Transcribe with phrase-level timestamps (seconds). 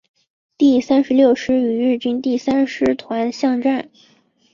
[0.57, 3.91] 第三十六师与日军第三师团巷战。